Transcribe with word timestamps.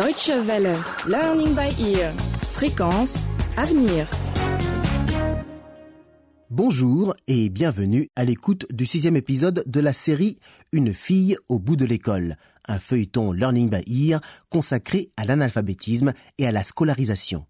Deutsche 0.00 0.30
Welle. 0.46 0.78
Learning 1.06 1.54
by 1.54 1.78
ear. 1.78 2.14
Fréquence. 2.40 3.26
Avenir. 3.58 4.08
Bonjour 6.48 7.12
et 7.26 7.50
bienvenue 7.50 8.08
à 8.16 8.24
l'écoute 8.24 8.64
du 8.72 8.86
sixième 8.86 9.16
épisode 9.16 9.62
de 9.66 9.80
la 9.80 9.92
série 9.92 10.38
Une 10.72 10.94
fille 10.94 11.36
au 11.50 11.58
bout 11.58 11.76
de 11.76 11.84
l'école, 11.84 12.36
un 12.66 12.78
feuilleton 12.78 13.32
Learning 13.32 13.68
by 13.68 14.08
Ear 14.08 14.22
consacré 14.48 15.10
à 15.18 15.26
l'analphabétisme 15.26 16.14
et 16.38 16.46
à 16.46 16.52
la 16.52 16.64
scolarisation. 16.64 17.44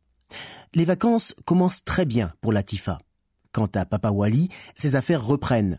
Les 0.75 0.85
vacances 0.85 1.37
commencent 1.45 1.85
très 1.85 2.05
bien 2.05 2.33
pour 2.41 2.53
Latifa. 2.53 2.99
Quant 3.53 3.71
à 3.77 3.85
Papa 3.85 4.11
Wally, 4.11 4.49
ses 4.75 4.97
affaires 4.97 5.25
reprennent. 5.25 5.79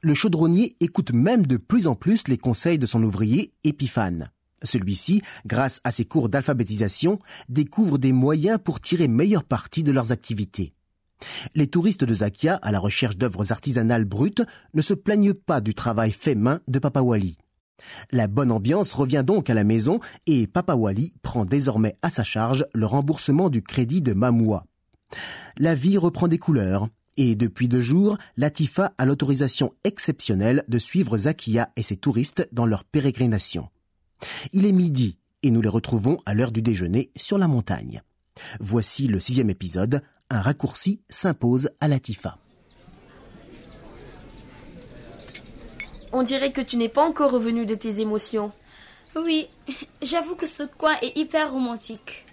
Le 0.00 0.14
chaudronnier 0.14 0.74
écoute 0.80 1.12
même 1.12 1.46
de 1.46 1.58
plus 1.58 1.86
en 1.86 1.94
plus 1.94 2.26
les 2.26 2.38
conseils 2.38 2.80
de 2.80 2.86
son 2.86 3.04
ouvrier 3.04 3.52
Épiphane. 3.62 4.32
Celui-ci, 4.62 5.22
grâce 5.46 5.80
à 5.84 5.90
ses 5.90 6.04
cours 6.04 6.28
d'alphabétisation, 6.28 7.18
découvre 7.48 7.98
des 7.98 8.12
moyens 8.12 8.58
pour 8.62 8.80
tirer 8.80 9.08
meilleur 9.08 9.44
parti 9.44 9.82
de 9.82 9.92
leurs 9.92 10.12
activités. 10.12 10.72
Les 11.54 11.66
touristes 11.66 12.04
de 12.04 12.14
Zakia, 12.14 12.54
à 12.56 12.72
la 12.72 12.78
recherche 12.78 13.16
d'œuvres 13.16 13.52
artisanales 13.52 14.04
brutes, 14.04 14.42
ne 14.74 14.80
se 14.80 14.94
plaignent 14.94 15.34
pas 15.34 15.60
du 15.60 15.74
travail 15.74 16.12
fait 16.12 16.34
main 16.34 16.60
de 16.68 16.78
Papa 16.78 17.00
Wally. 17.00 17.38
La 18.10 18.26
bonne 18.26 18.50
ambiance 18.50 18.92
revient 18.92 19.22
donc 19.24 19.50
à 19.50 19.54
la 19.54 19.64
maison 19.64 20.00
et 20.26 20.46
Papa 20.46 20.74
Wally 20.74 21.14
prend 21.22 21.44
désormais 21.44 21.96
à 22.02 22.10
sa 22.10 22.24
charge 22.24 22.66
le 22.74 22.86
remboursement 22.86 23.50
du 23.50 23.62
crédit 23.62 24.02
de 24.02 24.14
Mamoua. 24.14 24.64
La 25.56 25.74
vie 25.74 25.98
reprend 25.98 26.28
des 26.28 26.38
couleurs. 26.38 26.88
Et 27.16 27.34
depuis 27.34 27.66
deux 27.66 27.80
jours, 27.80 28.16
Latifa 28.36 28.92
a 28.96 29.04
l'autorisation 29.04 29.74
exceptionnelle 29.82 30.62
de 30.68 30.78
suivre 30.78 31.16
Zakia 31.16 31.70
et 31.76 31.82
ses 31.82 31.96
touristes 31.96 32.48
dans 32.52 32.66
leur 32.66 32.84
pérégrination. 32.84 33.68
Il 34.52 34.66
est 34.66 34.72
midi 34.72 35.18
et 35.42 35.50
nous 35.50 35.60
les 35.60 35.68
retrouvons 35.68 36.18
à 36.26 36.34
l'heure 36.34 36.52
du 36.52 36.62
déjeuner 36.62 37.10
sur 37.16 37.38
la 37.38 37.48
montagne. 37.48 38.02
Voici 38.60 39.08
le 39.08 39.20
sixième 39.20 39.50
épisode. 39.50 40.02
Un 40.30 40.42
raccourci 40.42 41.00
s'impose 41.08 41.70
à 41.80 41.88
Latifa. 41.88 42.38
On 46.12 46.22
dirait 46.22 46.52
que 46.52 46.60
tu 46.60 46.76
n'es 46.76 46.88
pas 46.88 47.06
encore 47.06 47.30
revenu 47.30 47.66
de 47.66 47.74
tes 47.74 48.00
émotions. 48.00 48.52
Oui, 49.16 49.48
j'avoue 50.02 50.34
que 50.34 50.46
ce 50.46 50.62
coin 50.62 50.94
est 51.02 51.16
hyper 51.16 51.52
romantique. 51.52 52.24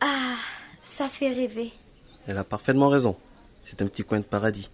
Ah, 0.00 0.36
ça 0.84 1.08
fait 1.08 1.32
rêver. 1.32 1.72
Elle 2.26 2.38
a 2.38 2.44
parfaitement 2.44 2.88
raison. 2.88 3.16
C'est 3.64 3.82
un 3.82 3.86
petit 3.86 4.02
coin 4.02 4.20
de 4.20 4.24
paradis. 4.24 4.68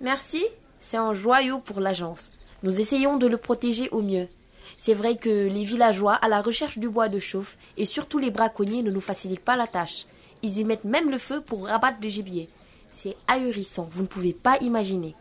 Merci, 0.00 0.44
c'est 0.80 0.96
un 0.96 1.14
joyau 1.14 1.60
pour 1.60 1.80
l'agence. 1.80 2.30
Nous 2.62 2.80
essayons 2.80 3.16
de 3.16 3.26
le 3.26 3.36
protéger 3.36 3.88
au 3.90 4.02
mieux. 4.02 4.28
C'est 4.76 4.94
vrai 4.94 5.16
que 5.16 5.28
les 5.28 5.64
villageois, 5.64 6.14
à 6.14 6.28
la 6.28 6.42
recherche 6.42 6.78
du 6.78 6.88
bois 6.88 7.08
de 7.08 7.18
chauffe, 7.18 7.56
et 7.76 7.84
surtout 7.84 8.18
les 8.18 8.30
braconniers, 8.30 8.82
ne 8.82 8.90
nous 8.90 9.00
facilitent 9.00 9.44
pas 9.44 9.56
la 9.56 9.66
tâche. 9.66 10.06
Ils 10.42 10.58
y 10.58 10.64
mettent 10.64 10.84
même 10.84 11.10
le 11.10 11.18
feu 11.18 11.40
pour 11.40 11.66
rabattre 11.66 11.98
le 12.02 12.08
gibier. 12.08 12.48
C'est 12.90 13.16
ahurissant, 13.28 13.88
vous 13.90 14.02
ne 14.02 14.08
pouvez 14.08 14.32
pas 14.32 14.58
imaginer. 14.60 15.14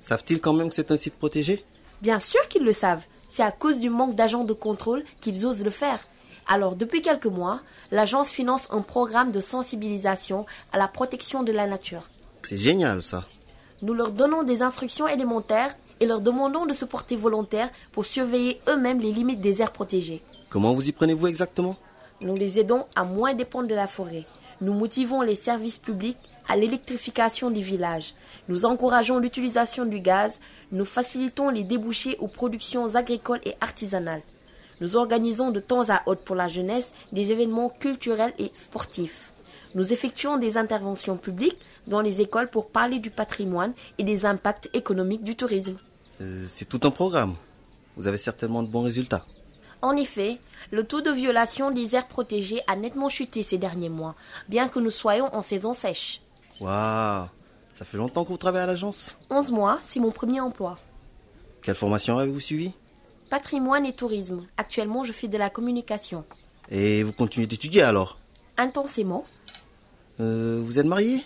Savent-ils 0.00 0.40
quand 0.40 0.52
même 0.52 0.68
que 0.68 0.74
c'est 0.74 0.90
un 0.90 0.96
site 0.96 1.14
protégé? 1.14 1.64
Bien 2.00 2.18
sûr 2.18 2.48
qu'ils 2.48 2.64
le 2.64 2.72
savent. 2.72 3.04
C'est 3.28 3.44
à 3.44 3.52
cause 3.52 3.78
du 3.78 3.88
manque 3.88 4.16
d'agents 4.16 4.44
de 4.44 4.52
contrôle 4.52 5.04
qu'ils 5.20 5.46
osent 5.46 5.64
le 5.64 5.70
faire. 5.70 6.00
Alors, 6.48 6.74
depuis 6.74 7.02
quelques 7.02 7.26
mois, 7.26 7.60
l'agence 7.92 8.30
finance 8.30 8.68
un 8.72 8.82
programme 8.82 9.30
de 9.30 9.40
sensibilisation 9.40 10.44
à 10.72 10.78
la 10.78 10.88
protection 10.88 11.42
de 11.42 11.52
la 11.52 11.66
nature. 11.66 12.10
C'est 12.42 12.58
génial 12.58 13.00
ça. 13.00 13.24
Nous 13.80 13.94
leur 13.94 14.10
donnons 14.10 14.42
des 14.42 14.62
instructions 14.62 15.06
élémentaires 15.06 15.74
et 16.02 16.06
leur 16.06 16.20
demandons 16.20 16.66
de 16.66 16.72
se 16.72 16.84
porter 16.84 17.14
volontaires 17.14 17.70
pour 17.92 18.04
surveiller 18.04 18.60
eux-mêmes 18.68 18.98
les 18.98 19.12
limites 19.12 19.40
des 19.40 19.62
aires 19.62 19.70
protégées. 19.70 20.20
Comment 20.50 20.74
vous 20.74 20.88
y 20.88 20.90
prenez-vous 20.90 21.28
exactement? 21.28 21.76
Nous 22.20 22.34
les 22.34 22.58
aidons 22.58 22.86
à 22.96 23.04
moins 23.04 23.34
dépendre 23.34 23.68
de 23.68 23.74
la 23.76 23.86
forêt. 23.86 24.24
Nous 24.60 24.72
motivons 24.72 25.20
les 25.22 25.36
services 25.36 25.78
publics 25.78 26.18
à 26.48 26.56
l'électrification 26.56 27.52
des 27.52 27.60
villages. 27.60 28.14
Nous 28.48 28.64
encourageons 28.64 29.20
l'utilisation 29.20 29.86
du 29.86 30.00
gaz. 30.00 30.40
Nous 30.72 30.84
facilitons 30.84 31.50
les 31.50 31.62
débouchés 31.62 32.16
aux 32.18 32.26
productions 32.26 32.96
agricoles 32.96 33.40
et 33.44 33.54
artisanales. 33.60 34.22
Nous 34.80 34.96
organisons 34.96 35.52
de 35.52 35.60
temps 35.60 35.88
à 35.88 36.02
autre 36.06 36.22
pour 36.22 36.34
la 36.34 36.48
jeunesse 36.48 36.94
des 37.12 37.30
événements 37.30 37.68
culturels 37.68 38.34
et 38.40 38.50
sportifs. 38.54 39.32
Nous 39.76 39.92
effectuons 39.92 40.36
des 40.36 40.56
interventions 40.56 41.16
publiques 41.16 41.60
dans 41.86 42.00
les 42.00 42.20
écoles 42.20 42.50
pour 42.50 42.70
parler 42.70 42.98
du 42.98 43.10
patrimoine 43.10 43.72
et 43.98 44.02
des 44.02 44.26
impacts 44.26 44.68
économiques 44.74 45.22
du 45.22 45.36
tourisme. 45.36 45.76
Euh, 46.22 46.44
C'est 46.48 46.64
tout 46.68 46.80
un 46.84 46.90
programme. 46.90 47.34
Vous 47.96 48.06
avez 48.06 48.18
certainement 48.18 48.62
de 48.62 48.68
bons 48.68 48.82
résultats. 48.82 49.26
En 49.82 49.96
effet, 49.96 50.38
le 50.70 50.84
taux 50.84 51.00
de 51.00 51.10
violation 51.10 51.70
des 51.72 51.96
aires 51.96 52.06
protégées 52.06 52.60
a 52.68 52.76
nettement 52.76 53.08
chuté 53.08 53.42
ces 53.42 53.58
derniers 53.58 53.88
mois, 53.88 54.14
bien 54.48 54.68
que 54.68 54.78
nous 54.78 54.90
soyons 54.90 55.34
en 55.34 55.42
saison 55.42 55.72
sèche. 55.72 56.20
Waouh 56.60 57.26
Ça 57.74 57.84
fait 57.84 57.96
longtemps 57.98 58.22
que 58.24 58.28
vous 58.28 58.36
travaillez 58.36 58.62
à 58.62 58.66
l'agence? 58.68 59.16
11 59.30 59.50
mois, 59.50 59.78
c'est 59.82 59.98
mon 59.98 60.12
premier 60.12 60.40
emploi. 60.40 60.78
Quelle 61.62 61.74
formation 61.74 62.16
avez-vous 62.18 62.40
suivi 62.40 62.72
Patrimoine 63.28 63.86
et 63.86 63.92
tourisme. 63.94 64.46
Actuellement, 64.56 65.02
je 65.04 65.12
fais 65.12 65.26
de 65.28 65.36
la 65.38 65.50
communication. 65.50 66.24
Et 66.70 67.02
vous 67.02 67.12
continuez 67.12 67.46
d'étudier 67.48 67.82
alors? 67.82 68.18
Intensément. 68.56 69.24
Euh, 70.20 70.62
Vous 70.64 70.78
êtes 70.78 70.86
marié? 70.86 71.24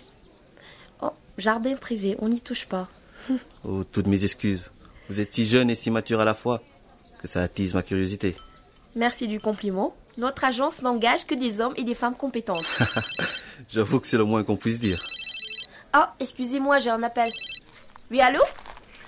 Oh, 1.01 1.11
jardin 1.37 1.75
privé, 1.75 2.15
on 2.19 2.29
n'y 2.29 2.41
touche 2.41 2.65
pas. 2.65 2.87
Oh, 3.63 3.83
toutes 3.83 4.07
mes 4.07 4.23
excuses. 4.23 4.71
Vous 5.09 5.19
êtes 5.21 5.33
si 5.33 5.45
jeune 5.45 5.69
et 5.69 5.75
si 5.75 5.89
mature 5.91 6.19
à 6.19 6.25
la 6.25 6.33
fois 6.33 6.61
que 7.19 7.27
ça 7.27 7.41
attise 7.41 7.73
ma 7.73 7.83
curiosité. 7.83 8.35
Merci 8.95 9.27
du 9.27 9.39
compliment. 9.39 9.95
Notre 10.17 10.43
agence 10.43 10.81
n'engage 10.81 11.25
que 11.25 11.35
des 11.35 11.61
hommes 11.61 11.73
et 11.77 11.83
des 11.83 11.95
femmes 11.95 12.15
compétentes. 12.15 12.77
J'avoue 13.69 13.99
que 13.99 14.07
c'est 14.07 14.17
le 14.17 14.23
moins 14.25 14.43
qu'on 14.43 14.57
puisse 14.57 14.79
dire. 14.79 15.03
Oh, 15.95 16.03
excusez-moi, 16.19 16.79
j'ai 16.79 16.89
un 16.89 17.03
appel. 17.03 17.31
Oui, 18.11 18.19
allô? 18.21 18.41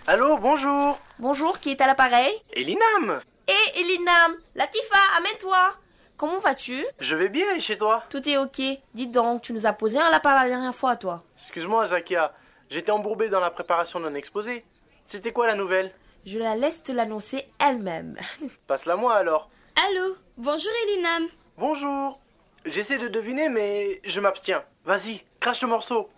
Allô, 0.08 0.38
bonjour. 0.38 1.00
Bonjour, 1.20 1.60
qui 1.60 1.72
est 1.72 1.82
à 1.82 1.88
l'appareil? 1.88 2.32
Elinam. 2.54 3.22
Hé, 3.48 3.80
Elinam 3.80 4.36
Latifa, 4.56 4.98
amène-toi 5.18 5.74
Comment 6.18 6.40
vas-tu? 6.40 6.86
Je 7.00 7.16
vais 7.16 7.30
bien 7.30 7.56
et 7.56 7.62
chez 7.62 7.78
toi? 7.78 8.04
Tout 8.10 8.28
est 8.28 8.38
ok. 8.38 8.62
Dis 8.94 9.08
donc, 9.08 9.42
tu 9.42 9.54
nous 9.54 9.66
as 9.66 9.74
posé 9.74 9.98
un 10.00 10.10
lapin 10.10 10.36
la 10.36 10.50
dernière 10.50 10.76
fois, 10.76 10.96
toi. 10.96 11.24
Excuse-moi, 11.42 11.86
Zakia. 11.88 12.34
J'étais 12.70 12.92
embourbé 12.92 13.30
dans 13.30 13.40
la 13.40 13.50
préparation 13.50 14.00
d'un 14.00 14.14
exposé. 14.14 14.66
C'était 15.10 15.34
quoi 15.34 15.48
la 15.48 15.56
nouvelle? 15.56 15.92
Je 16.24 16.38
la 16.38 16.56
laisse 16.56 16.84
te 16.84 16.92
l'annoncer 16.92 17.44
elle-même. 17.58 18.16
Passe-la 18.68 18.96
moi 18.96 19.16
alors. 19.16 19.50
Allô, 19.88 20.16
bonjour 20.38 20.72
Elinam. 20.86 21.28
Bonjour. 21.58 22.20
J'essaie 22.66 23.00
de 23.00 23.08
deviner, 23.08 23.50
mais 23.50 24.02
je 24.04 24.20
m'abstiens. 24.20 24.64
Vas-y, 24.86 25.24
crache 25.40 25.64
le 25.64 25.68
morceau. 25.68 26.10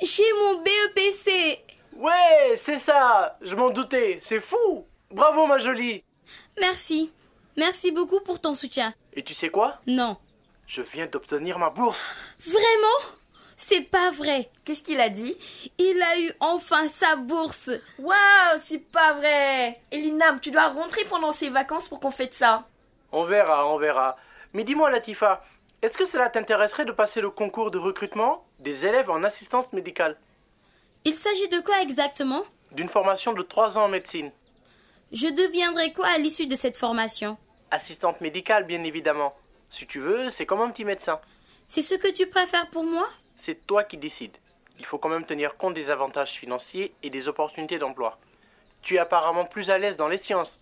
J'ai 0.00 0.32
mon 0.38 0.62
BEPC. 0.62 1.58
Ouais, 1.96 2.54
c'est 2.54 2.78
ça. 2.78 3.36
Je 3.42 3.56
m'en 3.56 3.70
doutais. 3.70 4.20
C'est 4.22 4.40
fou. 4.40 4.86
Bravo, 5.10 5.48
ma 5.48 5.58
jolie. 5.58 6.04
Merci. 6.60 7.10
Merci 7.56 7.90
beaucoup 7.90 8.20
pour 8.20 8.40
ton 8.40 8.54
soutien. 8.54 8.94
Et 9.14 9.24
tu 9.24 9.34
sais 9.34 9.48
quoi? 9.48 9.80
Non. 9.88 10.16
Je 10.68 10.82
viens 10.82 11.06
d'obtenir 11.06 11.58
ma 11.58 11.70
bourse. 11.70 12.00
Vraiment? 12.46 13.17
C'est 13.60 13.90
pas 13.90 14.12
vrai. 14.12 14.50
Qu'est-ce 14.64 14.84
qu'il 14.84 15.00
a 15.00 15.08
dit? 15.08 15.36
Il 15.78 16.00
a 16.00 16.20
eu 16.20 16.32
enfin 16.38 16.86
sa 16.86 17.16
bourse. 17.16 17.70
Waouh, 17.98 18.58
c'est 18.62 18.78
pas 18.78 19.14
vrai 19.14 19.80
Elinam, 19.90 20.38
tu 20.40 20.52
dois 20.52 20.68
rentrer 20.68 21.04
pendant 21.04 21.32
ces 21.32 21.50
vacances 21.50 21.88
pour 21.88 21.98
qu'on 21.98 22.12
fête 22.12 22.34
ça. 22.34 22.68
On 23.10 23.24
verra, 23.24 23.66
on 23.66 23.76
verra. 23.76 24.14
Mais 24.52 24.62
dis-moi, 24.62 24.90
Latifa, 24.90 25.42
est-ce 25.82 25.98
que 25.98 26.04
cela 26.04 26.30
t'intéresserait 26.30 26.84
de 26.84 26.92
passer 26.92 27.20
le 27.20 27.30
concours 27.30 27.72
de 27.72 27.78
recrutement 27.78 28.46
des 28.60 28.86
élèves 28.86 29.10
en 29.10 29.24
assistance 29.24 29.72
médicale? 29.72 30.16
Il 31.04 31.14
s'agit 31.14 31.48
de 31.48 31.58
quoi 31.58 31.82
exactement? 31.82 32.44
D'une 32.70 32.88
formation 32.88 33.32
de 33.32 33.42
3 33.42 33.76
ans 33.76 33.84
en 33.84 33.88
médecine. 33.88 34.30
Je 35.10 35.26
deviendrai 35.26 35.92
quoi 35.92 36.06
à 36.06 36.18
l'issue 36.18 36.46
de 36.46 36.54
cette 36.54 36.76
formation? 36.76 37.36
Assistante 37.72 38.20
médicale, 38.20 38.66
bien 38.66 38.84
évidemment. 38.84 39.34
Si 39.68 39.84
tu 39.86 39.98
veux, 39.98 40.30
c'est 40.30 40.46
comme 40.46 40.60
un 40.60 40.70
petit 40.70 40.84
médecin. 40.84 41.20
C'est 41.66 41.82
ce 41.82 41.96
que 41.96 42.12
tu 42.12 42.28
préfères 42.28 42.70
pour 42.70 42.84
moi? 42.84 43.08
C'est 43.40 43.66
toi 43.66 43.84
qui 43.84 43.96
décides. 43.96 44.36
Il 44.78 44.84
faut 44.84 44.98
quand 44.98 45.08
même 45.08 45.24
tenir 45.24 45.56
compte 45.56 45.74
des 45.74 45.90
avantages 45.90 46.32
financiers 46.32 46.94
et 47.02 47.10
des 47.10 47.28
opportunités 47.28 47.78
d'emploi. 47.78 48.18
Tu 48.82 48.94
es 48.94 48.98
apparemment 48.98 49.44
plus 49.44 49.70
à 49.70 49.78
l'aise 49.78 49.96
dans 49.96 50.08
les 50.08 50.18
sciences. 50.18 50.60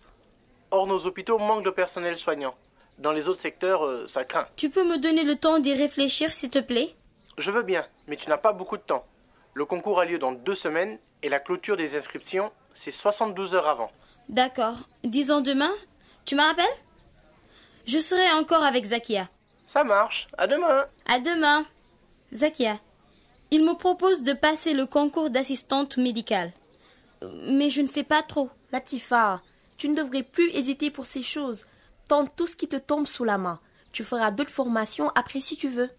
Or, 0.71 0.87
nos 0.87 1.05
hôpitaux 1.05 1.37
manquent 1.37 1.65
de 1.65 1.69
personnel 1.69 2.17
soignant. 2.17 2.55
Dans 2.97 3.11
les 3.11 3.27
autres 3.27 3.41
secteurs, 3.41 3.85
euh, 3.85 4.07
ça 4.07 4.23
craint. 4.23 4.47
Tu 4.55 4.69
peux 4.69 4.83
me 4.83 4.97
donner 4.97 5.23
le 5.23 5.35
temps 5.35 5.59
d'y 5.59 5.73
réfléchir, 5.73 6.31
s'il 6.31 6.49
te 6.49 6.59
plaît? 6.59 6.95
Je 7.37 7.51
veux 7.51 7.61
bien, 7.61 7.85
mais 8.07 8.15
tu 8.17 8.27
n'as 8.27 8.37
pas 8.37 8.53
beaucoup 8.53 8.77
de 8.77 8.81
temps. 8.81 9.05
Le 9.53 9.65
concours 9.65 9.99
a 9.99 10.05
lieu 10.05 10.17
dans 10.17 10.31
deux 10.31 10.55
semaines 10.55 10.97
et 11.21 11.29
la 11.29 11.39
clôture 11.39 11.77
des 11.77 11.95
inscriptions, 11.95 12.51
c'est 12.73 12.91
72 12.91 13.53
heures 13.55 13.67
avant. 13.67 13.91
D'accord. 14.29 14.77
Disons 15.03 15.41
demain? 15.41 15.73
Tu 16.25 16.35
me 16.35 16.41
rappelles? 16.41 16.65
Je 17.85 17.99
serai 17.99 18.31
encore 18.33 18.63
avec 18.63 18.85
Zakia. 18.85 19.29
Ça 19.67 19.83
marche. 19.83 20.27
À 20.37 20.47
demain. 20.47 20.85
À 21.05 21.19
demain. 21.19 21.65
Zakia, 22.33 22.79
il 23.51 23.63
me 23.63 23.73
propose 23.73 24.21
de 24.23 24.33
passer 24.33 24.73
le 24.73 24.85
concours 24.85 25.29
d'assistante 25.29 25.97
médicale. 25.97 26.51
Mais 27.45 27.69
je 27.69 27.81
ne 27.81 27.87
sais 27.87 28.03
pas 28.03 28.21
trop. 28.21 28.49
Latifa, 28.71 29.41
tu 29.77 29.87
ne 29.87 29.95
devrais 29.95 30.23
plus 30.23 30.49
hésiter 30.53 30.91
pour 30.91 31.05
ces 31.05 31.23
choses. 31.23 31.65
Tente 32.07 32.35
tout 32.35 32.47
ce 32.47 32.55
qui 32.55 32.67
te 32.67 32.75
tombe 32.75 33.07
sous 33.07 33.23
la 33.23 33.37
main. 33.37 33.59
Tu 33.93 34.03
feras 34.03 34.31
d'autres 34.31 34.51
formations 34.51 35.09
après 35.15 35.39
si 35.39 35.55
tu 35.55 35.69
veux. 35.69 35.89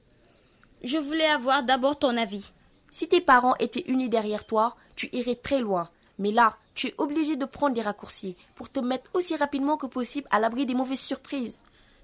Je 0.82 0.98
voulais 0.98 1.26
avoir 1.26 1.62
d'abord 1.62 1.98
ton 1.98 2.16
avis. 2.16 2.52
Si 2.90 3.08
tes 3.08 3.20
parents 3.20 3.56
étaient 3.56 3.84
unis 3.88 4.08
derrière 4.08 4.44
toi, 4.44 4.76
tu 4.94 5.08
irais 5.12 5.34
très 5.34 5.60
loin. 5.60 5.88
Mais 6.18 6.30
là, 6.30 6.56
tu 6.74 6.88
es 6.88 6.94
obligé 6.98 7.36
de 7.36 7.44
prendre 7.44 7.74
des 7.74 7.82
raccourcis 7.82 8.36
pour 8.54 8.70
te 8.70 8.80
mettre 8.80 9.10
aussi 9.14 9.34
rapidement 9.36 9.76
que 9.76 9.86
possible 9.86 10.28
à 10.30 10.38
l'abri 10.38 10.66
des 10.66 10.74
mauvaises 10.74 11.00
surprises. 11.00 11.58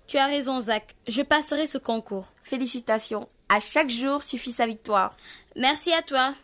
Tu 0.06 0.16
as 0.16 0.26
raison, 0.26 0.60
Zach. 0.60 0.96
Je 1.06 1.22
passerai 1.22 1.66
ce 1.66 1.78
concours. 1.78 2.26
Félicitations. 2.42 3.28
À 3.48 3.60
chaque 3.60 3.90
jour 3.90 4.22
suffit 4.22 4.52
sa 4.52 4.66
victoire. 4.66 5.16
Merci 5.56 5.92
à 5.92 6.02
toi. 6.02 6.34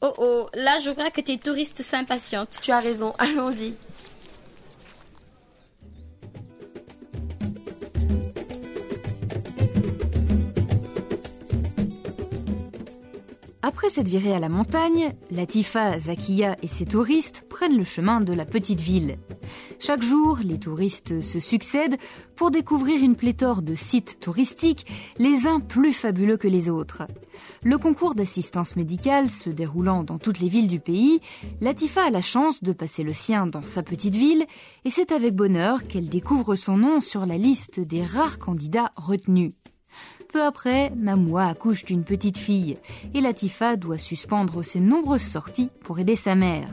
Oh 0.00 0.12
oh, 0.18 0.48
là 0.54 0.78
je 0.78 0.90
crois 0.90 1.10
que 1.10 1.20
tes 1.20 1.38
touristes 1.38 1.82
s'impatientent. 1.82 2.58
Tu 2.62 2.72
as 2.72 2.80
raison, 2.80 3.12
allons-y. 3.18 3.74
Après 13.62 13.90
cette 13.90 14.08
virée 14.08 14.34
à 14.34 14.38
la 14.38 14.48
montagne, 14.48 15.12
Latifa, 15.30 16.00
Zakia 16.00 16.56
et 16.62 16.66
ses 16.66 16.86
touristes 16.86 17.44
prennent 17.48 17.76
le 17.76 17.84
chemin 17.84 18.20
de 18.20 18.32
la 18.32 18.46
petite 18.46 18.80
ville. 18.80 19.16
Chaque 19.82 20.02
jour, 20.02 20.40
les 20.44 20.58
touristes 20.58 21.22
se 21.22 21.40
succèdent 21.40 21.96
pour 22.36 22.50
découvrir 22.50 23.02
une 23.02 23.16
pléthore 23.16 23.62
de 23.62 23.74
sites 23.74 24.20
touristiques, 24.20 24.86
les 25.18 25.46
uns 25.46 25.58
plus 25.58 25.94
fabuleux 25.94 26.36
que 26.36 26.48
les 26.48 26.68
autres. 26.68 27.04
Le 27.62 27.78
concours 27.78 28.14
d'assistance 28.14 28.76
médicale 28.76 29.30
se 29.30 29.48
déroulant 29.48 30.04
dans 30.04 30.18
toutes 30.18 30.38
les 30.40 30.50
villes 30.50 30.68
du 30.68 30.80
pays, 30.80 31.20
Latifa 31.62 32.04
a 32.04 32.10
la 32.10 32.20
chance 32.20 32.62
de 32.62 32.74
passer 32.74 33.02
le 33.02 33.14
sien 33.14 33.46
dans 33.46 33.62
sa 33.62 33.82
petite 33.82 34.14
ville 34.14 34.44
et 34.84 34.90
c'est 34.90 35.12
avec 35.12 35.34
bonheur 35.34 35.86
qu'elle 35.86 36.10
découvre 36.10 36.56
son 36.56 36.76
nom 36.76 37.00
sur 37.00 37.24
la 37.24 37.38
liste 37.38 37.80
des 37.80 38.04
rares 38.04 38.38
candidats 38.38 38.92
retenus. 38.96 39.54
Peu 40.30 40.42
après, 40.42 40.90
Mamoua 40.94 41.46
accouche 41.46 41.86
d'une 41.86 42.04
petite 42.04 42.36
fille 42.36 42.76
et 43.14 43.22
Latifa 43.22 43.76
doit 43.76 43.98
suspendre 43.98 44.62
ses 44.62 44.80
nombreuses 44.80 45.22
sorties 45.22 45.70
pour 45.82 45.98
aider 45.98 46.16
sa 46.16 46.34
mère. 46.34 46.68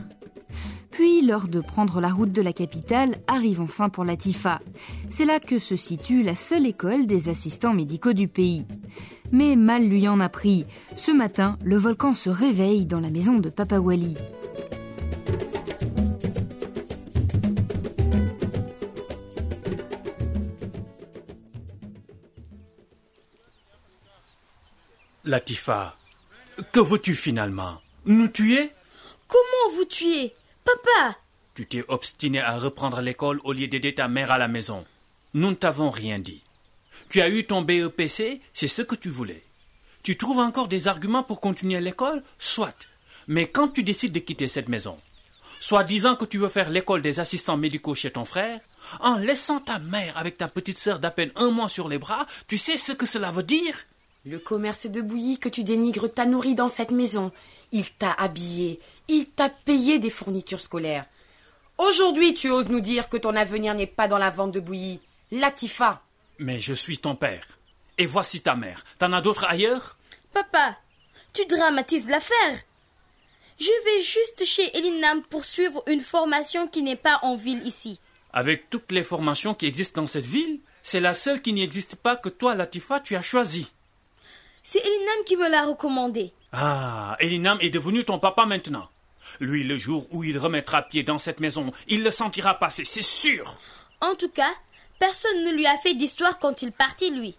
Puis 0.98 1.22
l'heure 1.22 1.46
de 1.46 1.60
prendre 1.60 2.00
la 2.00 2.08
route 2.08 2.32
de 2.32 2.42
la 2.42 2.52
capitale 2.52 3.18
arrive 3.28 3.60
enfin 3.60 3.88
pour 3.88 4.04
Latifa. 4.04 4.58
C'est 5.08 5.24
là 5.24 5.38
que 5.38 5.60
se 5.60 5.76
situe 5.76 6.24
la 6.24 6.34
seule 6.34 6.66
école 6.66 7.06
des 7.06 7.28
assistants 7.28 7.72
médicaux 7.72 8.14
du 8.14 8.26
pays. 8.26 8.66
Mais 9.30 9.54
mal 9.54 9.86
lui 9.86 10.08
en 10.08 10.18
a 10.18 10.28
pris. 10.28 10.66
Ce 10.96 11.12
matin, 11.12 11.56
le 11.62 11.76
volcan 11.76 12.14
se 12.14 12.30
réveille 12.30 12.84
dans 12.84 12.98
la 12.98 13.10
maison 13.10 13.38
de 13.38 13.48
Papa 13.48 13.78
Wali. 13.78 14.16
Latifa, 25.24 25.96
que 26.72 26.80
veux-tu 26.80 27.14
finalement? 27.14 27.78
Nous 28.04 28.26
tuer? 28.26 28.72
Comment 29.28 29.76
vous 29.76 29.84
tuer? 29.84 30.34
Papa 30.68 31.16
Tu 31.54 31.66
t'es 31.66 31.82
obstiné 31.88 32.40
à 32.40 32.58
reprendre 32.58 33.00
l'école 33.00 33.40
au 33.44 33.54
lieu 33.54 33.68
d'aider 33.68 33.94
ta 33.94 34.06
mère 34.06 34.30
à 34.30 34.36
la 34.36 34.48
maison. 34.48 34.84
Nous 35.32 35.50
ne 35.50 35.54
t'avons 35.54 35.88
rien 35.88 36.18
dit. 36.18 36.42
Tu 37.08 37.22
as 37.22 37.30
eu 37.30 37.46
ton 37.46 37.62
BEPC, 37.62 38.42
c'est 38.52 38.68
ce 38.68 38.82
que 38.82 38.94
tu 38.94 39.08
voulais. 39.08 39.42
Tu 40.02 40.18
trouves 40.18 40.40
encore 40.40 40.68
des 40.68 40.86
arguments 40.86 41.22
pour 41.22 41.40
continuer 41.40 41.80
l'école? 41.80 42.22
Soit. 42.38 42.86
Mais 43.28 43.46
quand 43.46 43.68
tu 43.68 43.82
décides 43.82 44.12
de 44.12 44.18
quitter 44.18 44.46
cette 44.46 44.68
maison, 44.68 44.98
soit 45.58 45.84
disant 45.84 46.16
que 46.16 46.26
tu 46.26 46.36
veux 46.36 46.50
faire 46.50 46.68
l'école 46.68 47.00
des 47.00 47.18
assistants 47.18 47.56
médicaux 47.56 47.94
chez 47.94 48.10
ton 48.10 48.26
frère, 48.26 48.60
en 49.00 49.16
laissant 49.16 49.60
ta 49.60 49.78
mère 49.78 50.18
avec 50.18 50.36
ta 50.36 50.48
petite 50.48 50.78
sœur 50.78 50.98
d'à 50.98 51.10
peine 51.10 51.32
un 51.36 51.50
mois 51.50 51.70
sur 51.70 51.88
les 51.88 51.98
bras, 51.98 52.26
tu 52.46 52.58
sais 52.58 52.76
ce 52.76 52.92
que 52.92 53.06
cela 53.06 53.30
veut 53.30 53.42
dire? 53.42 53.74
Le 54.28 54.38
commerce 54.38 54.86
de 54.86 55.00
bouillie 55.00 55.38
que 55.38 55.48
tu 55.48 55.64
dénigres 55.64 56.12
t'a 56.12 56.26
nourri 56.26 56.54
dans 56.54 56.68
cette 56.68 56.90
maison. 56.90 57.32
Il 57.72 57.90
t'a 57.90 58.12
habillé, 58.12 58.78
il 59.08 59.26
t'a 59.26 59.48
payé 59.48 59.98
des 59.98 60.10
fournitures 60.10 60.60
scolaires. 60.60 61.06
Aujourd'hui, 61.78 62.34
tu 62.34 62.50
oses 62.50 62.68
nous 62.68 62.80
dire 62.80 63.08
que 63.08 63.16
ton 63.16 63.34
avenir 63.36 63.74
n'est 63.74 63.86
pas 63.86 64.06
dans 64.06 64.18
la 64.18 64.30
vente 64.30 64.52
de 64.52 64.60
bouillie. 64.60 65.00
Latifa. 65.30 66.02
Mais 66.38 66.60
je 66.60 66.74
suis 66.74 66.98
ton 66.98 67.16
père. 67.16 67.46
Et 67.96 68.06
voici 68.06 68.40
ta 68.40 68.54
mère. 68.54 68.84
T'en 68.98 69.12
as 69.12 69.20
d'autres 69.20 69.44
ailleurs? 69.44 69.96
Papa, 70.32 70.76
tu 71.32 71.46
dramatises 71.46 72.08
l'affaire. 72.08 72.58
Je 73.58 73.84
vais 73.84 74.02
juste 74.02 74.44
chez 74.44 74.76
Elinam 74.76 75.22
pour 75.22 75.44
suivre 75.44 75.82
une 75.86 76.00
formation 76.00 76.68
qui 76.68 76.82
n'est 76.82 76.96
pas 76.96 77.18
en 77.22 77.34
ville 77.34 77.66
ici. 77.66 77.98
Avec 78.32 78.68
toutes 78.68 78.92
les 78.92 79.02
formations 79.02 79.54
qui 79.54 79.66
existent 79.66 80.02
dans 80.02 80.06
cette 80.06 80.26
ville, 80.26 80.60
c'est 80.82 81.00
la 81.00 81.14
seule 81.14 81.40
qui 81.40 81.52
n'existe 81.52 81.96
pas 81.96 82.16
que 82.16 82.28
toi, 82.28 82.54
Latifa, 82.54 83.00
tu 83.00 83.16
as 83.16 83.22
choisie. 83.22 83.72
C'est 84.70 84.84
Elinam 84.84 85.24
qui 85.24 85.34
me 85.38 85.48
l'a 85.48 85.64
recommandé. 85.64 86.34
Ah, 86.52 87.16
Elinam 87.20 87.56
est 87.62 87.70
devenu 87.70 88.04
ton 88.04 88.18
papa 88.18 88.44
maintenant. 88.44 88.90
Lui, 89.40 89.64
le 89.64 89.78
jour 89.78 90.06
où 90.10 90.24
il 90.24 90.36
remettra 90.36 90.82
pied 90.82 91.02
dans 91.02 91.16
cette 91.16 91.40
maison, 91.40 91.72
il 91.86 92.04
le 92.04 92.10
sentira 92.10 92.58
passer, 92.58 92.84
c'est 92.84 93.00
sûr. 93.00 93.56
En 94.02 94.14
tout 94.14 94.28
cas, 94.28 94.52
personne 94.98 95.42
ne 95.42 95.52
lui 95.52 95.66
a 95.66 95.78
fait 95.78 95.94
d'histoire 95.94 96.38
quand 96.38 96.60
il 96.60 96.70
partit, 96.70 97.10
lui. 97.10 97.34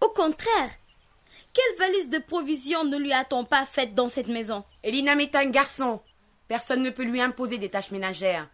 Au 0.00 0.08
contraire, 0.08 0.70
quelle 1.52 1.76
valise 1.76 2.08
de 2.08 2.16
provisions 2.16 2.84
ne 2.84 2.96
lui 2.96 3.12
a-t-on 3.12 3.44
pas 3.44 3.66
faite 3.66 3.94
dans 3.94 4.08
cette 4.08 4.28
maison? 4.28 4.64
Elinam 4.82 5.20
est 5.20 5.34
un 5.34 5.50
garçon. 5.50 6.00
Personne 6.48 6.82
ne 6.82 6.88
peut 6.88 7.04
lui 7.04 7.20
imposer 7.20 7.58
des 7.58 7.68
tâches 7.68 7.90
ménagères. 7.90 8.48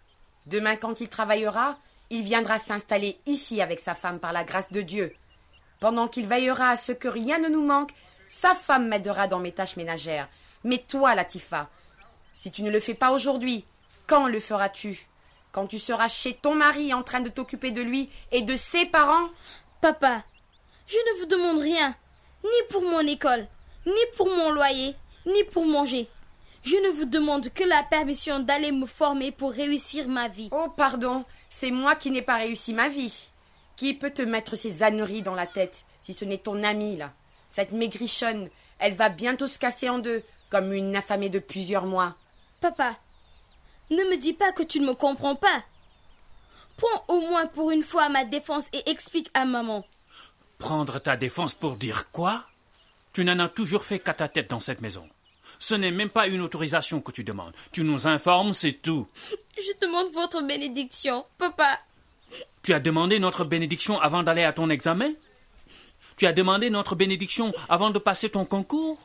Demain, 0.47 0.75
quand 0.75 1.01
il 1.01 1.09
travaillera, 1.09 1.79
il 2.11 2.25
viendra 2.25 2.59
s'installer 2.59 3.21
ici 3.27 3.63
avec 3.63 3.79
sa 3.79 3.95
femme 3.95 4.19
par 4.19 4.33
la 4.33 4.43
grâce 4.43 4.73
de 4.73 4.81
Dieu. 4.81 5.15
Pendant 5.81 6.09
qu'il 6.09 6.27
veillera 6.27 6.71
à 6.71 6.77
ce 6.77 6.93
que 6.93 7.09
rien 7.09 7.39
ne 7.39 7.49
nous 7.49 7.65
manque, 7.65 7.93
sa 8.29 8.55
femme 8.55 8.89
m'aidera 8.89 9.27
dans 9.27 9.39
mes 9.39 9.53
tâches 9.53 9.77
ménagères. 9.77 10.29
Mais 10.63 10.79
toi, 10.79 11.15
Latifa, 11.15 11.71
si 12.37 12.51
tu 12.51 12.63
ne 12.63 12.71
le 12.71 12.81
fais 12.81 12.95
pas 12.95 13.13
aujourd'hui, 13.13 13.65
quand 14.07 14.29
le 14.29 14.41
feras-tu? 14.41 15.09
Quand 15.53 15.67
tu 15.67 15.79
seras 15.79 16.09
chez 16.09 16.35
ton 16.35 16.55
mari 16.55 16.93
en 16.93 17.03
train 17.03 17.21
de 17.21 17.31
t'occuper 17.31 17.71
de 17.71 17.81
lui 17.81 18.11
et 18.31 18.43
de 18.43 18.57
ses 18.57 18.87
parents? 18.87 19.29
Papa, 19.81 20.23
je 20.87 20.97
ne 20.97 21.21
vous 21.21 21.27
demande 21.27 21.61
rien, 21.61 21.97
ni 22.45 22.69
pour 22.69 22.83
mon 22.83 23.01
école, 23.01 23.49
ni 23.87 23.93
pour 24.17 24.29
mon 24.29 24.53
loyer, 24.53 24.95
ni 25.25 25.45
pour 25.45 25.65
manger. 25.65 26.09
Je 26.63 26.77
ne 26.77 26.91
vous 26.91 27.07
demande 27.07 27.49
que 27.49 27.65
la 27.65 27.83
permission 27.85 28.41
d'aller 28.41 28.71
me 28.71 28.85
former 28.87 29.33
pour 29.33 29.53
réussir 29.53 30.09
ma 30.09 30.29
vie. 30.29 30.51
Oh, 30.53 30.69
pardon, 30.77 31.25
c'est 31.49 31.71
moi 31.71 31.97
qui 31.97 32.11
n'ai 32.11 32.23
pas 32.23 32.37
réussi 32.37 32.75
ma 32.75 32.89
vie. 32.89 33.30
Qui 33.81 33.95
peut 33.95 34.11
te 34.11 34.21
mettre 34.21 34.57
ces 34.57 34.83
âneries 34.83 35.23
dans 35.23 35.35
la 35.35 35.47
tête 35.47 35.87
si 36.03 36.13
ce 36.13 36.27
n'est 36.27 36.37
ton 36.37 36.63
amie, 36.65 36.99
là? 36.99 37.15
Cette 37.49 37.73
maigrichonne, 37.73 38.51
elle 38.79 38.93
va 38.93 39.09
bientôt 39.09 39.47
se 39.47 39.59
casser 39.59 39.89
en 39.89 39.99
deux, 39.99 40.23
comme 40.51 40.75
une 40.75 40.95
affamée 40.95 41.31
de 41.31 41.39
plusieurs 41.39 41.87
mois. 41.87 42.15
Papa, 42.61 42.99
ne 43.89 44.05
me 44.05 44.19
dis 44.19 44.35
pas 44.35 44.53
que 44.53 44.63
tu 44.63 44.81
ne 44.81 44.87
me 44.87 44.93
comprends 44.93 45.35
pas. 45.35 45.65
Prends 46.77 47.05
au 47.09 47.21
moins 47.21 47.47
pour 47.47 47.71
une 47.71 47.83
fois 47.83 48.11
ma 48.11 48.27
défense 48.27 48.69
et 48.75 48.91
explique 48.91 49.31
à 49.33 49.47
maman. 49.47 49.83
Prendre 50.59 50.99
ta 50.99 51.17
défense 51.17 51.55
pour 51.55 51.77
dire 51.77 52.11
quoi? 52.11 52.45
Tu 53.15 53.25
n'en 53.25 53.39
as 53.39 53.49
toujours 53.49 53.85
fait 53.85 53.99
qu'à 53.99 54.13
ta 54.13 54.29
tête 54.29 54.51
dans 54.51 54.61
cette 54.61 54.83
maison. 54.83 55.09
Ce 55.59 55.75
n'est 55.75 55.91
même 55.91 56.11
pas 56.11 56.27
une 56.27 56.43
autorisation 56.43 57.01
que 57.01 57.13
tu 57.13 57.25
demandes. 57.25 57.55
Tu 57.73 57.83
nous 57.83 58.07
informes, 58.07 58.53
c'est 58.53 58.75
tout. 58.75 59.09
Je 59.57 59.81
demande 59.81 60.13
votre 60.13 60.43
bénédiction, 60.43 61.25
papa. 61.39 61.81
Tu 62.63 62.75
as 62.75 62.81
demandé 62.81 63.19
notre 63.19 63.45
bénédiction 63.45 64.01
avant 64.01 64.23
d'aller 64.23 64.45
à 64.45 64.53
ton 64.53 64.71
examen? 64.71 65.11
Tu 66.17 66.27
as 66.27 66.33
demandé 66.33 66.69
notre 66.71 66.95
bénédiction 66.95 67.53
avant 67.69 67.91
de 67.91 67.99
passer 67.99 68.29
ton 68.29 68.45
concours? 68.45 68.99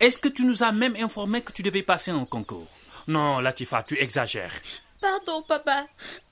Est-ce 0.00 0.18
que 0.18 0.28
tu 0.28 0.44
nous 0.44 0.62
as 0.62 0.72
même 0.72 0.96
informé 0.96 1.42
que 1.42 1.52
tu 1.52 1.62
devais 1.62 1.82
passer 1.82 2.10
un 2.10 2.24
concours? 2.24 2.68
Non, 3.06 3.40
Latifa, 3.40 3.82
tu 3.82 3.98
exagères. 3.98 4.52
Pardon, 5.00 5.42
papa. 5.42 5.86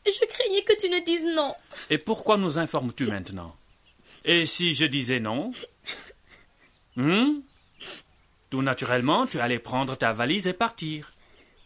Je 0.07 0.26
craignais 0.26 0.62
que 0.62 0.76
tu 0.79 0.88
ne 0.88 1.05
dises 1.05 1.26
non. 1.35 1.55
Et 1.91 1.99
pourquoi 1.99 2.37
nous 2.37 2.59
informes-tu 2.59 3.07
maintenant? 3.07 3.55
Et 4.25 4.47
si 4.47 4.75
je 4.75 4.87
disais 4.87 5.21
non? 5.21 5.53
Hmm? 6.97 7.41
Tout 8.50 8.62
naturellement, 8.62 9.26
tu 9.26 9.41
allais 9.41 9.59
prendre 9.59 9.97
ta 9.97 10.12
valise 10.12 10.47
et 10.47 10.53
partir. 10.53 11.12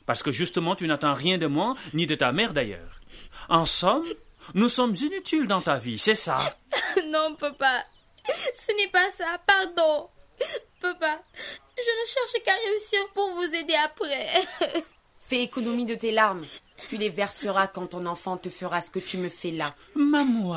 Parce 0.07 0.23
que 0.23 0.33
justement, 0.33 0.75
tu 0.75 0.87
n'attends 0.87 1.15
rien 1.15 1.39
de 1.39 1.47
moi, 1.47 1.77
ni 1.95 2.07
de 2.07 2.15
ta 2.15 2.33
mère 2.33 2.53
d'ailleurs. 2.53 3.01
En 3.49 3.67
somme, 3.67 4.07
nous 4.55 4.69
sommes 4.69 4.95
inutiles 4.95 5.47
dans 5.47 5.61
ta 5.61 5.77
vie, 5.77 5.99
c'est 5.99 6.15
ça 6.15 6.57
Non, 7.07 7.35
papa. 7.35 7.85
Ce 8.27 8.77
n'est 8.77 8.91
pas 8.91 9.11
ça, 9.17 9.39
pardon. 9.47 10.09
Papa, 10.81 11.23
je 11.77 11.83
ne 11.83 12.07
cherche 12.07 12.45
qu'à 12.45 12.53
réussir 12.69 13.01
pour 13.15 13.31
vous 13.33 13.55
aider 13.55 13.75
après. 13.75 14.29
Fais 15.21 15.43
économie 15.43 15.87
de 15.87 15.95
tes 15.95 16.13
larmes. 16.13 16.45
Tu 16.89 16.97
les 16.97 17.09
verseras 17.11 17.67
quand 17.67 17.89
ton 17.89 18.07
enfant 18.07 18.37
te 18.37 18.49
fera 18.49 18.81
ce 18.81 18.91
que 18.91 18.99
tu 18.99 19.19
me 19.19 19.29
fais 19.29 19.51
là. 19.51 19.75
Maman, 19.95 20.57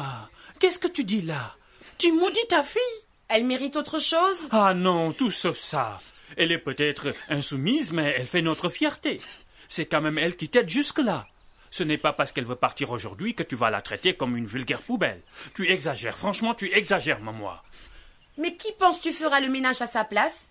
qu'est-ce 0.60 0.80
que 0.80 0.88
tu 0.88 1.04
dis 1.04 1.22
là? 1.22 1.56
Tu 1.98 2.12
maudis 2.12 2.48
ta 2.48 2.64
fille? 2.64 2.82
Elle 3.28 3.46
mérite 3.46 3.76
autre 3.76 4.00
chose? 4.00 4.48
Ah 4.52 4.74
non, 4.74 5.14
tout 5.14 5.32
sauf 5.32 5.58
ça. 5.58 6.00
Elle 6.38 6.52
est 6.52 6.60
peut-être 6.60 7.14
insoumise, 7.30 7.92
mais 7.92 8.16
elle 8.18 8.28
fait 8.28 8.42
notre 8.42 8.70
fierté. 8.70 9.20
C'est 9.68 9.86
quand 9.86 10.02
même 10.02 10.18
elle 10.18 10.36
qui 10.36 10.50
t'aide 10.50 10.70
jusque-là. 10.70 11.28
Ce 11.72 11.84
n'est 11.84 11.98
pas 11.98 12.14
parce 12.14 12.32
qu'elle 12.32 12.46
veut 12.46 12.56
partir 12.56 12.92
aujourd'hui 12.92 13.34
que 13.34 13.44
tu 13.44 13.56
vas 13.56 13.70
la 13.70 13.82
traiter 13.82 14.14
comme 14.14 14.36
une 14.38 14.46
vulgaire 14.46 14.82
poubelle. 14.82 15.22
Tu 15.56 15.72
exagères, 15.72 16.18
franchement, 16.18 16.54
tu 16.54 16.72
exagères, 16.74 17.22
maman. 17.22 17.54
Mais 18.38 18.56
qui 18.56 18.72
penses-tu 18.78 19.12
fera 19.14 19.40
le 19.40 19.50
ménage 19.50 19.82
à 19.82 19.88
sa 19.88 20.04
place? 20.04 20.50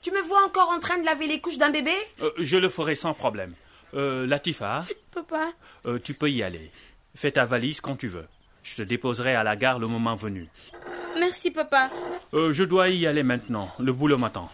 Tu 0.00 0.10
me 0.10 0.20
vois 0.22 0.44
encore 0.44 0.70
en 0.70 0.80
train 0.80 0.98
de 0.98 1.04
laver 1.04 1.26
les 1.26 1.40
couches 1.40 1.58
d'un 1.58 1.70
bébé? 1.70 1.92
Euh, 2.22 2.32
je 2.38 2.56
le 2.56 2.68
ferai 2.68 2.94
sans 2.94 3.14
problème. 3.14 3.54
Euh, 3.94 4.26
Latifa, 4.26 4.84
Papa, 5.14 5.52
euh, 5.86 5.98
tu 6.02 6.14
peux 6.14 6.30
y 6.30 6.42
aller. 6.42 6.70
Fais 7.14 7.32
ta 7.32 7.44
valise 7.44 7.80
quand 7.82 7.96
tu 7.96 8.08
veux. 8.08 8.26
Je 8.62 8.76
te 8.76 8.82
déposerai 8.82 9.34
à 9.34 9.42
la 9.42 9.56
gare 9.56 9.78
le 9.78 9.86
moment 9.86 10.14
venu. 10.14 10.48
merci 11.18 11.50
papa. 11.50 11.90
Euh, 12.32 12.52
je 12.52 12.64
dois 12.64 12.88
y 12.88 13.06
aller 13.06 13.22
maintenant. 13.22 13.68
Le 13.78 13.92
boulot 13.92 14.16
m'attend. 14.16 14.50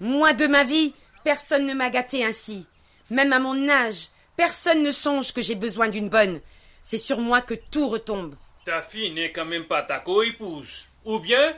Moi, 0.00 0.32
de 0.34 0.46
ma 0.46 0.64
vie, 0.64 0.92
personne 1.24 1.66
ne 1.66 1.72
m'a 1.74 1.88
gâté 1.88 2.24
ainsi. 2.24 2.66
Même 3.10 3.32
à 3.32 3.38
mon 3.38 3.68
âge, 3.68 4.08
personne 4.40 4.82
ne 4.82 4.90
songe 4.90 5.34
que 5.34 5.42
j'ai 5.42 5.54
besoin 5.54 5.90
d'une 5.90 6.08
bonne. 6.08 6.40
C'est 6.82 6.96
sur 6.96 7.20
moi 7.20 7.42
que 7.42 7.52
tout 7.52 7.88
retombe. 7.90 8.36
Ta 8.64 8.80
fille 8.80 9.10
n'est 9.10 9.32
quand 9.32 9.44
même 9.44 9.66
pas 9.66 9.82
ta 9.82 9.98
co-épouse. 9.98 10.86
Ou 11.04 11.18
bien? 11.18 11.56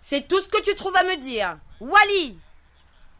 C'est 0.00 0.26
tout 0.26 0.40
ce 0.40 0.48
que 0.48 0.60
tu 0.60 0.74
trouves 0.74 0.96
à 0.96 1.04
me 1.04 1.16
dire. 1.16 1.56
Wally 1.80 2.36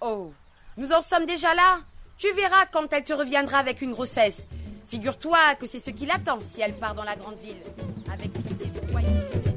Oh, 0.00 0.32
nous 0.76 0.90
en 0.92 1.02
sommes 1.02 1.24
déjà 1.24 1.54
là 1.54 1.78
Tu 2.18 2.32
verras 2.32 2.66
quand 2.66 2.92
elle 2.92 3.04
te 3.04 3.12
reviendra 3.12 3.58
avec 3.58 3.80
une 3.80 3.92
grossesse. 3.92 4.48
Figure-toi 4.88 5.54
que 5.54 5.68
c'est 5.68 5.78
ce 5.78 5.90
qui 5.90 6.06
l'attend 6.06 6.40
si 6.42 6.60
elle 6.60 6.74
part 6.74 6.96
dans 6.96 7.04
la 7.04 7.14
grande 7.14 7.38
ville. 7.38 7.62
Avec 8.12 8.32
ses. 8.58 9.49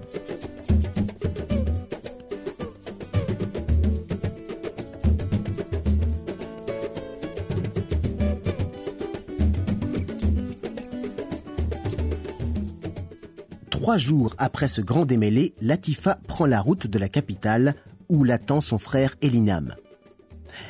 Trois 13.84 13.98
jours 13.98 14.34
après 14.38 14.70
ce 14.70 14.80
grand 14.80 15.04
démêlé, 15.04 15.56
Latifa 15.60 16.18
prend 16.26 16.46
la 16.46 16.62
route 16.62 16.88
de 16.88 16.98
la 16.98 17.10
capitale 17.10 17.76
où 18.08 18.24
l'attend 18.24 18.62
son 18.62 18.80
frère 18.80 19.18
Elinam. 19.22 19.76